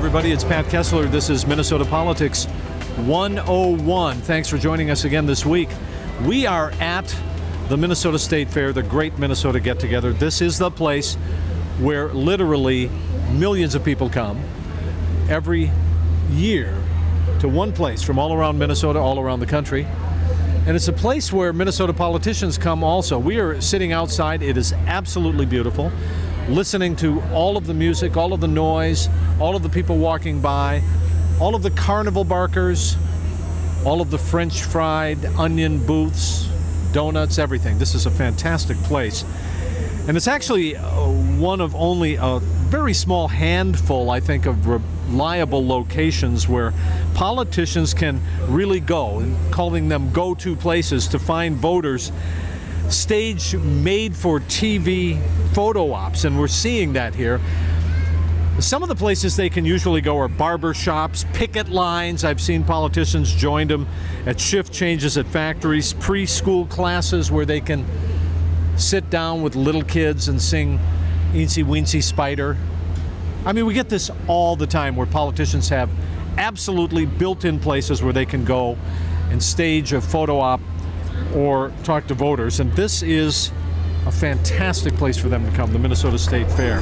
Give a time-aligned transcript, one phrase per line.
[0.00, 0.32] Everybody.
[0.32, 1.04] It's Pat Kessler.
[1.04, 2.46] This is Minnesota Politics
[3.04, 4.16] 101.
[4.22, 5.68] Thanks for joining us again this week.
[6.24, 7.14] We are at
[7.68, 10.14] the Minnesota State Fair, the great Minnesota get together.
[10.14, 11.16] This is the place
[11.80, 12.90] where literally
[13.32, 14.42] millions of people come
[15.28, 15.70] every
[16.30, 16.74] year
[17.40, 19.86] to one place from all around Minnesota, all around the country.
[20.66, 23.18] And it's a place where Minnesota politicians come also.
[23.18, 24.42] We are sitting outside.
[24.42, 25.92] It is absolutely beautiful.
[26.48, 29.08] Listening to all of the music, all of the noise,
[29.38, 30.82] all of the people walking by,
[31.40, 32.96] all of the carnival barkers,
[33.84, 36.48] all of the French fried onion booths,
[36.92, 37.78] donuts, everything.
[37.78, 39.24] This is a fantastic place.
[40.08, 45.66] And it's actually uh, one of only a very small handful, I think, of reliable
[45.66, 46.72] locations where
[47.14, 52.10] politicians can really go, and calling them go to places to find voters.
[52.90, 55.20] Stage made for TV
[55.52, 57.40] photo ops, and we're seeing that here.
[58.58, 62.24] Some of the places they can usually go are barber shops, picket lines.
[62.24, 63.86] I've seen politicians join them
[64.26, 67.86] at shift changes at factories, preschool classes where they can
[68.76, 70.80] sit down with little kids and sing
[71.32, 72.56] Eensy Weensy Spider.
[73.46, 75.88] I mean, we get this all the time where politicians have
[76.36, 78.76] absolutely built in places where they can go
[79.30, 80.60] and stage a photo op
[81.34, 82.60] or talk to voters.
[82.60, 83.52] And this is
[84.06, 86.80] a fantastic place for them to come, the Minnesota State Fair.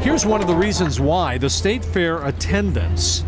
[0.00, 3.24] Here's one of the reasons why the State Fair attendance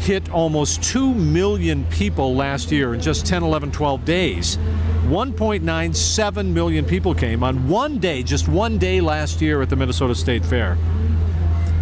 [0.00, 4.58] hit almost 2 million people last year in just 10, 11, 12 days.
[5.04, 10.14] 1.97 million people came on one day, just one day last year at the Minnesota
[10.14, 10.76] State Fair.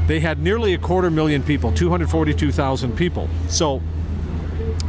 [0.06, 3.28] They had nearly a quarter million people, 242,000 people.
[3.48, 3.80] So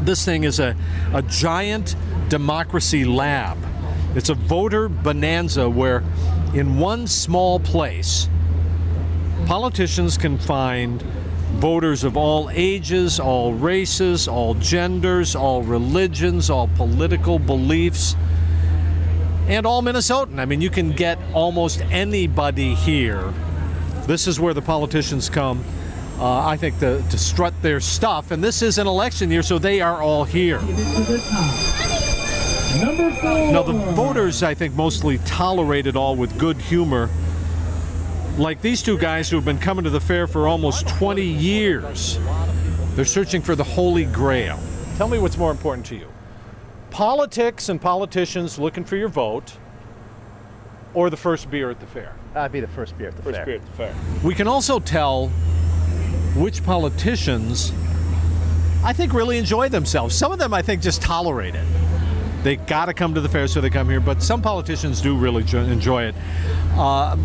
[0.01, 0.75] this thing is a,
[1.13, 1.95] a giant
[2.29, 3.57] democracy lab.
[4.15, 6.03] It's a voter bonanza where,
[6.53, 8.27] in one small place,
[9.45, 11.01] politicians can find
[11.53, 18.15] voters of all ages, all races, all genders, all religions, all political beliefs,
[19.47, 20.39] and all Minnesotan.
[20.39, 23.33] I mean, you can get almost anybody here.
[24.07, 25.63] This is where the politicians come,
[26.19, 28.31] uh, I think, to, to strut their stuff.
[28.31, 30.59] And this is an election year, so they are all here.
[33.51, 37.09] Now, the voters, I think, mostly tolerate it all with good humor
[38.37, 42.19] like these two guys who have been coming to the fair for almost 20 years.
[42.95, 44.59] They're searching for the Holy Grail.
[44.97, 46.07] Tell me what's more important to you
[46.93, 49.57] politics and politicians looking for your vote,
[50.93, 52.13] or the first beer at the fair?
[52.33, 53.45] That'd be the first beer at the First fair.
[53.45, 53.95] beer at the fair.
[54.23, 55.27] We can also tell
[56.35, 57.71] which politicians
[58.83, 60.15] I think really enjoy themselves.
[60.15, 61.65] Some of them I think just tolerate it.
[62.43, 64.01] They got to come to the fair, so they come here.
[64.01, 66.15] But some politicians do really jo- enjoy it.
[66.73, 67.15] Uh,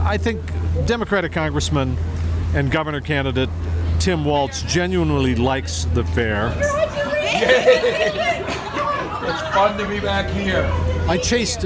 [0.00, 0.40] I think
[0.86, 1.96] Democratic Congressman
[2.54, 3.50] and Governor candidate
[3.98, 6.52] Tim Walz genuinely likes the fair.
[9.26, 10.66] It's fun to be back here.
[11.08, 11.64] I chased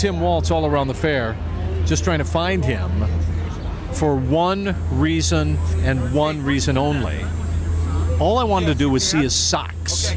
[0.00, 1.36] Tim Walz all around the fair,
[1.84, 2.90] just trying to find him
[3.92, 7.22] for one reason and one reason only.
[8.18, 10.14] All I wanted to do was see his socks.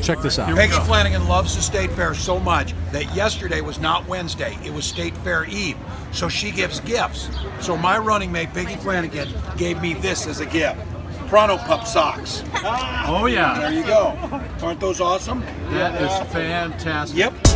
[0.00, 0.56] Check this out.
[0.56, 4.86] Peggy Flanagan loves the State Fair so much that yesterday was not Wednesday, it was
[4.86, 5.76] State Fair Eve.
[6.12, 7.28] So she gives gifts.
[7.60, 10.80] So my running mate, Peggy Flanagan, gave me this as a gift.
[11.28, 12.44] Pronto Pup socks.
[12.54, 13.60] Oh, yeah.
[13.60, 14.16] There you go.
[14.62, 15.40] Aren't those awesome?
[15.68, 17.18] That is fantastic.
[17.18, 17.49] Yep.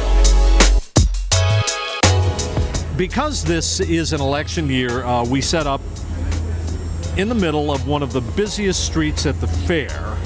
[2.97, 5.81] Because this is an election year, uh, we set up
[7.17, 10.17] in the middle of one of the busiest streets at the fair.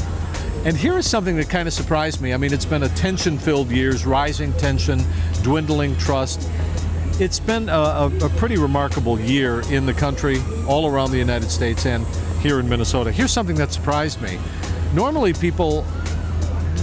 [0.65, 2.35] And here is something that kind of surprised me.
[2.35, 5.01] I mean, it's been a tension filled years, rising tension,
[5.43, 6.47] dwindling trust.
[7.19, 11.51] It's been a, a, a pretty remarkable year in the country, all around the United
[11.51, 12.07] States, and
[12.41, 13.11] here in Minnesota.
[13.11, 14.39] Here's something that surprised me.
[14.93, 15.87] Normally, people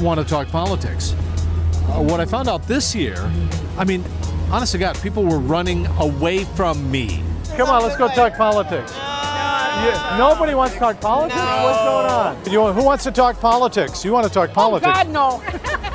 [0.01, 1.11] want to talk politics.
[1.11, 3.17] Uh, what I found out this year,
[3.77, 4.03] I mean,
[4.51, 7.23] honest to God, people were running away from me.
[7.57, 8.93] Come on, let's go talk politics.
[8.95, 11.37] Yeah, nobody wants to talk politics?
[11.37, 12.51] What's going on?
[12.51, 14.05] You, who wants to talk politics?
[14.05, 14.93] You want to talk oh, politics.
[14.93, 15.43] God, no.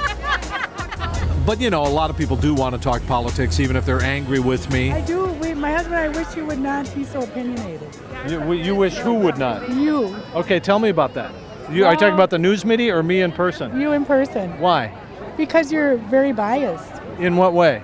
[1.47, 4.03] But you know, a lot of people do want to talk politics, even if they're
[4.03, 4.93] angry with me.
[4.93, 5.25] I do.
[5.33, 7.89] We, my husband, I wish you would not be so opinionated.
[8.29, 9.69] You, you wish who would not?
[9.71, 11.33] You, Okay, tell me about that.
[11.73, 13.81] You, are you talking about the news media or me in person?
[13.81, 14.93] you in person, Why?
[15.37, 17.03] because you're very biased.
[17.19, 17.83] In what way?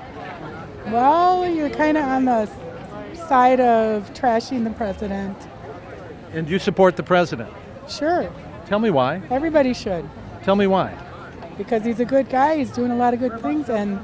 [0.90, 2.46] Well, you're kind of on the
[3.28, 5.36] side of trashing the president.
[6.32, 7.50] And you support the president.
[7.88, 8.30] Sure,
[8.66, 9.22] Tell me why.
[9.30, 10.08] everybody should,
[10.42, 10.92] Tell me why.
[11.56, 12.56] because he's a good guy.
[12.58, 13.98] He's doing a lot of good things, and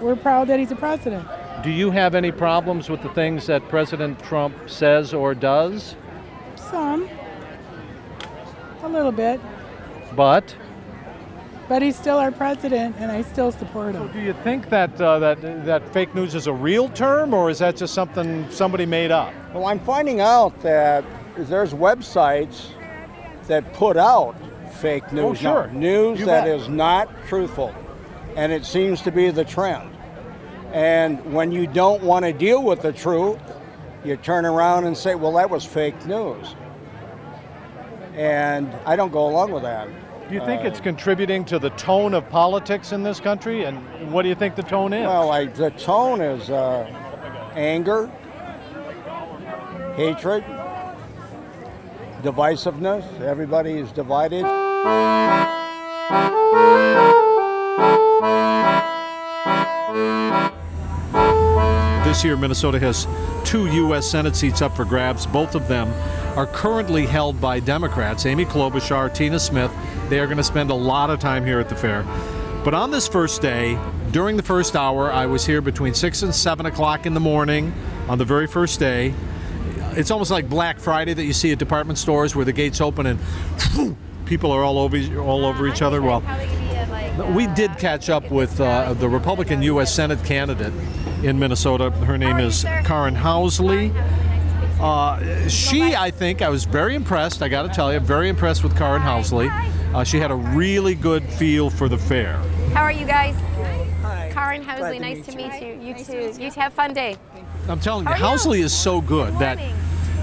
[0.00, 1.26] we're proud that he's a president.
[1.62, 5.96] Do you have any problems with the things that President Trump says or does?
[6.56, 7.08] Some.
[8.82, 9.40] A little bit.
[10.14, 10.54] But
[11.68, 14.10] But he's still our president, and I still support him.
[14.12, 17.58] do you think that uh, that that fake news is a real term, or is
[17.58, 19.34] that just something somebody made up?
[19.52, 21.04] Well, I'm finding out that
[21.36, 22.68] there's websites
[23.48, 24.34] that put out
[24.72, 25.24] fake news.
[25.24, 25.66] Oh, sure.
[25.68, 26.60] now, news You that bet.
[26.60, 27.74] is not truthful.
[28.36, 29.90] And it seems to be the trend.
[30.72, 33.40] And when you don't want to deal with the truth,
[34.04, 36.54] you turn around and say, well, that was fake news.
[38.14, 39.88] And I don't go along with that.
[40.28, 43.64] Do you think Uh, it's contributing to the tone of politics in this country?
[43.64, 43.78] And
[44.12, 45.06] what do you think the tone is?
[45.06, 46.84] Well, I, the tone is uh,
[47.54, 48.10] anger,
[49.96, 50.44] hatred,
[52.22, 53.20] divisiveness.
[53.22, 54.44] Everybody is divided.
[62.04, 63.06] This year, Minnesota has
[63.44, 64.10] two U.S.
[64.10, 65.26] Senate seats up for grabs.
[65.26, 65.88] Both of them
[66.38, 68.26] are currently held by Democrats.
[68.26, 69.70] Amy Klobuchar, Tina Smith.
[70.08, 72.02] They are going to spend a lot of time here at the fair.
[72.64, 73.78] But on this first day,
[74.10, 77.72] during the first hour, I was here between 6 and 7 o'clock in the morning
[78.08, 79.14] on the very first day.
[79.92, 83.06] It's almost like Black Friday that you see at department stores where the gates open
[83.06, 83.96] and
[84.26, 86.02] people are all over, all over each other.
[86.02, 86.22] Well,
[87.34, 89.94] we did catch up with uh, the Republican U.S.
[89.94, 90.72] Senate candidate
[91.22, 91.90] in Minnesota.
[91.90, 93.94] Her name is Karen Housley.
[94.80, 97.42] Uh, she, I think, I was very impressed.
[97.42, 99.48] I got to tell you, very impressed with Karen Housley.
[99.94, 102.36] Uh, she had a really good feel for the fair.
[102.74, 103.34] How are you guys?
[104.02, 104.30] Hi.
[104.32, 105.80] Karen Housley, nice to meet you.
[105.80, 106.42] You too.
[106.42, 107.16] You have a fun day.
[107.68, 108.38] I'm telling you, How you?
[108.38, 109.58] Housley is so good Good that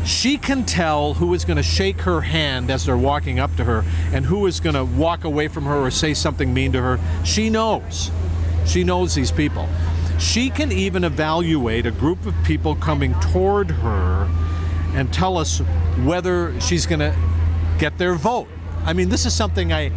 [0.06, 3.64] she can tell who is going to shake her hand as they're walking up to
[3.64, 3.84] her
[4.14, 7.00] and who is going to walk away from her or say something mean to her.
[7.24, 8.12] She knows.
[8.68, 9.68] She knows these people.
[10.20, 14.30] She can even evaluate a group of people coming toward her
[14.94, 15.60] and tell us
[16.04, 17.16] whether she's going to
[17.80, 18.48] get their vote.
[18.86, 19.92] I mean, this is something I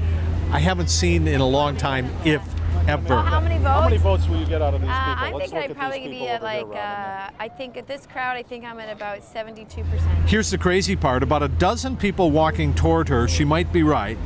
[0.51, 2.43] I haven't seen in a long time, if
[2.89, 3.17] ever.
[3.17, 3.67] Well, how many votes?
[3.69, 4.25] How many votes?
[4.25, 5.25] votes will you get out of these Uh, people?
[5.27, 8.43] I'm Let's thinking I'd probably be at like, uh, I think at this crowd, I
[8.43, 10.27] think I'm at about 72%.
[10.27, 13.29] Here's the crazy part about a dozen people walking toward her.
[13.29, 14.17] She might be right.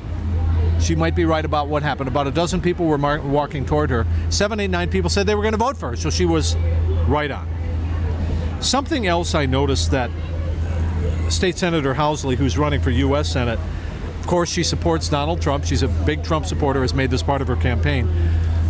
[0.81, 2.07] She might be right about what happened.
[2.09, 4.07] About a dozen people were mar- walking toward her.
[4.31, 6.55] Seven, eight, nine people said they were going to vote for her, so she was
[7.09, 7.49] right on.
[8.61, 10.11] Something else I noticed that
[11.31, 13.29] State Senator Housley, who's running for U.S.
[13.33, 13.59] Senate,
[14.23, 15.65] of course, she supports Donald Trump.
[15.65, 18.09] She's a big Trump supporter, has made this part of her campaign.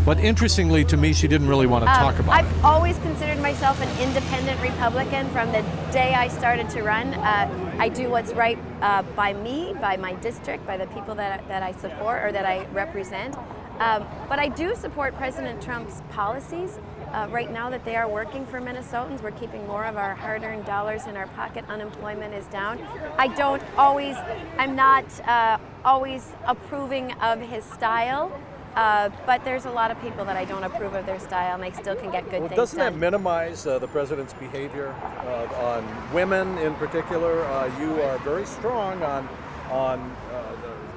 [0.06, 2.46] But interestingly to me, she didn't really want to Um, talk about it.
[2.46, 5.62] I've always considered myself an independent Republican from the
[5.92, 7.12] day I started to run.
[7.12, 11.46] Uh, I do what's right uh, by me, by my district, by the people that,
[11.48, 13.36] that I support or that I represent.
[13.78, 16.78] Um, but I do support President Trump's policies.
[17.12, 20.64] Uh, right now, that they are working for Minnesotans, we're keeping more of our hard-earned
[20.64, 21.62] dollars in our pocket.
[21.68, 22.78] Unemployment is down.
[23.18, 24.16] I don't always,
[24.56, 28.32] I'm not uh, always approving of his style.
[28.74, 31.62] Uh, but there's a lot of people that I don't approve of their style, and
[31.62, 32.94] they still can get good Well, things doesn't done.
[32.94, 34.94] that minimize uh, the president's behavior
[35.26, 37.44] uh, on women in particular?
[37.44, 39.28] Uh, you are very strong on
[39.70, 40.00] on
[40.32, 40.51] uh,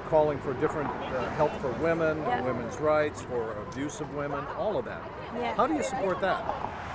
[0.08, 2.42] calling for different uh, help for women, Yeah.
[2.42, 5.02] women's rights, for abuse of women, all of that.
[5.36, 5.54] Yeah.
[5.54, 6.44] How do you support that?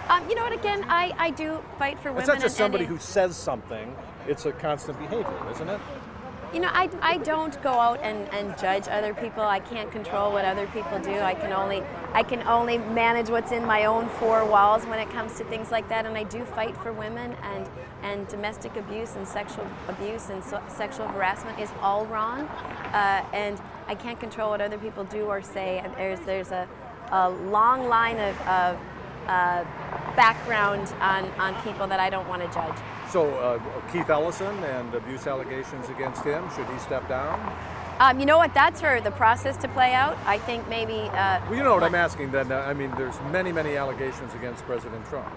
[0.10, 0.54] um, you know what?
[0.54, 2.22] Again, I, I do fight for women.
[2.24, 3.96] It's not just somebody who says something;
[4.28, 5.80] it's a constant behavior, isn't it?
[6.54, 9.42] You know, I, I don't go out and, and judge other people.
[9.42, 11.18] I can't control what other people do.
[11.18, 11.82] I can only
[12.14, 15.72] I can only manage what's in my own four walls when it comes to things
[15.72, 16.06] like that.
[16.06, 17.70] And I do fight for women and
[18.04, 22.42] and domestic abuse and sexual abuse and so, sexual harassment is all wrong.
[22.42, 25.80] Uh, and I can't control what other people do or say.
[25.80, 26.68] And there's there's a,
[27.12, 28.78] a long line of, of
[29.28, 29.64] uh,
[30.18, 32.78] background on, on people that I don't want to judge.
[33.12, 33.60] So uh,
[33.92, 37.38] Keith Ellison and abuse allegations against him, should he step down?
[38.00, 38.54] Um, you know what?
[38.54, 40.18] That's for the process to play out.
[40.26, 41.10] I think maybe.
[41.12, 42.32] Uh, Well, you know what I'm asking.
[42.32, 45.28] Then uh, I mean, there's many, many allegations against President Trump.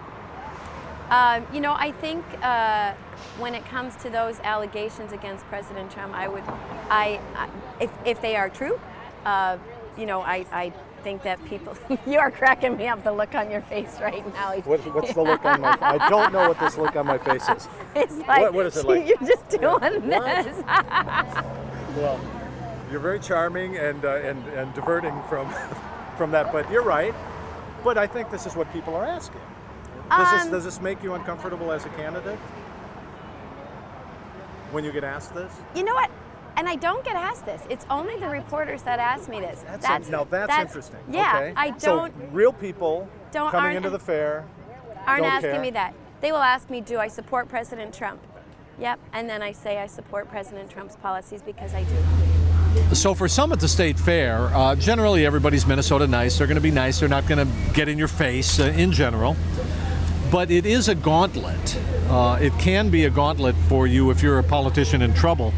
[1.10, 2.92] Um, you know, I think uh,
[3.38, 6.44] when it comes to those allegations against President Trump, I would,
[6.90, 7.48] I, I
[7.80, 8.80] if, if they are true,
[9.26, 9.58] uh,
[9.98, 10.72] you know, I, I
[11.04, 13.04] think that people, you are cracking me up.
[13.04, 14.56] The look on your face right now.
[14.64, 15.72] What, what's the look on my?
[15.72, 15.82] Face?
[15.82, 17.68] I don't know what this look on my face is.
[17.94, 19.06] It's like what is it like?
[19.08, 19.70] you're just doing
[20.08, 20.44] What?
[20.44, 20.64] this.
[21.96, 22.18] Well,
[22.90, 25.48] you're very charming and uh, and and diverting from
[26.16, 27.14] from that, but you're right.
[27.84, 29.40] But I think this is what people are asking.
[30.10, 32.38] Does this Um, does this make you uncomfortable as a candidate
[34.72, 35.52] when you get asked this?
[35.76, 36.10] You know what?
[36.56, 37.62] And I don't get asked this.
[37.68, 39.64] It's only the reporters that ask me this.
[40.08, 41.00] now that's, interesting.
[41.10, 41.52] Yeah, okay.
[41.56, 42.14] I don't.
[42.32, 44.44] real people don't- coming into the fair
[45.06, 45.60] aren't Don't asking care.
[45.60, 45.94] me that.
[46.20, 48.20] They will ask me, do I support President Trump?
[48.78, 52.94] Yep, and then I say I support President Trump's policies because I do.
[52.94, 56.38] So for some at the state fair, uh, generally everybody's Minnesota nice.
[56.38, 56.98] They're going to be nice.
[56.98, 59.36] They're not going to get in your face uh, in general.
[60.32, 61.78] But it is a gauntlet.
[62.08, 65.52] Uh, it can be a gauntlet for you if you're a politician in trouble.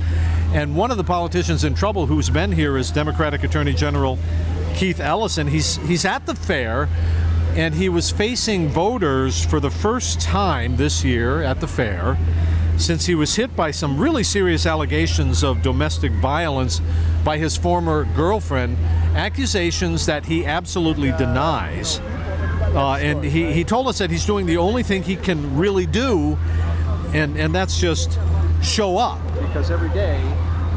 [0.52, 4.18] And one of the politicians in trouble who's been here is Democratic Attorney General
[4.74, 5.46] Keith Ellison.
[5.46, 6.88] He's he's at the fair,
[7.54, 12.16] and he was facing voters for the first time this year at the fair
[12.78, 16.80] since he was hit by some really serious allegations of domestic violence
[17.24, 18.76] by his former girlfriend,
[19.14, 22.00] accusations that he absolutely denies.
[22.74, 25.86] Uh, and he, he told us that he's doing the only thing he can really
[25.86, 26.36] do,
[27.14, 28.18] and, and that's just
[28.62, 29.18] show up.
[29.40, 30.20] because every day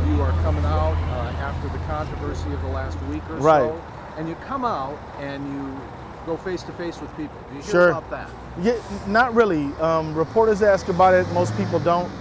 [0.07, 3.61] you are coming out uh, after the controversy of the last week or Right.
[3.69, 3.81] so,
[4.17, 5.77] and you come out and you
[6.25, 7.37] go face to face with people.
[7.49, 7.89] Do you hear Sure.
[7.89, 8.29] about that?
[8.61, 8.73] Yeah,
[9.07, 9.65] not really.
[9.79, 11.27] Um, reporters ask about it.
[11.33, 12.11] Most people don't.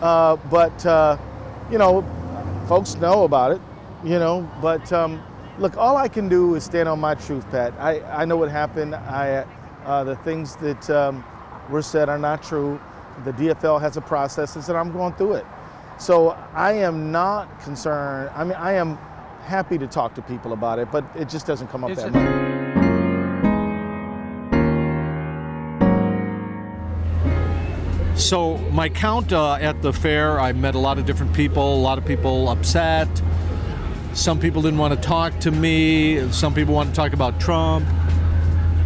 [0.00, 1.16] Uh, but uh,
[1.70, 2.04] you know,
[2.66, 3.60] folks know about it.
[4.04, 5.22] You know, but um,
[5.58, 7.72] look, all I can do is stand on my truth, Pat.
[7.78, 8.94] I, I know what happened.
[8.96, 9.44] I
[9.84, 11.24] uh, the things that um,
[11.70, 12.80] were said are not true.
[13.24, 15.46] The DFL has a process, and I'm going through it.
[15.98, 18.30] So I am not concerned.
[18.34, 18.96] I mean, I am
[19.44, 22.12] happy to talk to people about it, but it just doesn't come up Is that
[22.12, 22.52] much.
[28.18, 31.74] So my count uh, at the fair, I met a lot of different people.
[31.74, 33.08] A lot of people upset.
[34.14, 36.30] Some people didn't want to talk to me.
[36.30, 37.86] Some people want to talk about Trump.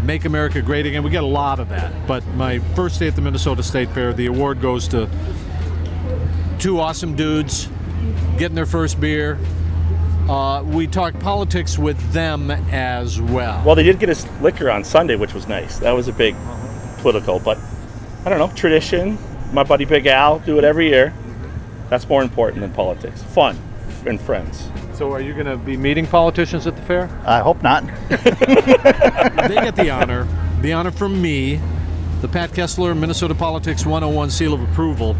[0.02, 1.02] Make America Great Again.
[1.02, 2.06] We get a lot of that.
[2.06, 5.08] But my first day at the Minnesota State Fair, the award goes to
[6.58, 7.68] two awesome dudes
[8.38, 9.38] getting their first beer.
[10.28, 13.62] Uh, we talked politics with them as well.
[13.64, 15.78] Well, they did get us liquor on Sunday, which was nice.
[15.78, 16.34] That was a big
[16.98, 17.58] political, but
[18.24, 19.18] I don't know, tradition.
[19.52, 21.14] My buddy Big Al do it every year.
[21.88, 23.22] That's more important than politics.
[23.22, 23.56] Fun
[24.06, 24.70] and friends.
[24.94, 27.10] So are you going to be meeting politicians at the fair?
[27.24, 27.84] I hope not.
[28.08, 30.26] they get the honor,
[30.62, 31.60] the honor from me,
[32.20, 35.16] the Pat Kessler Minnesota Politics 101 seal of approval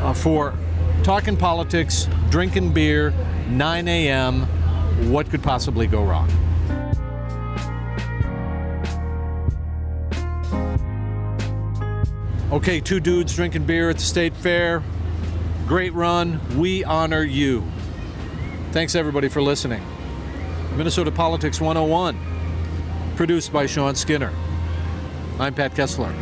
[0.00, 0.54] uh, for
[1.02, 3.12] talking politics, drinking beer,
[3.48, 4.42] 9 a.m.
[5.10, 6.30] What could possibly go wrong?
[12.52, 14.82] Okay, two dudes drinking beer at the state fair.
[15.66, 16.40] Great run.
[16.58, 17.64] We honor you.
[18.72, 19.82] Thanks everybody for listening.
[20.76, 22.18] Minnesota Politics 101,
[23.16, 24.32] produced by Sean Skinner.
[25.38, 26.12] I'm Pat Kessler.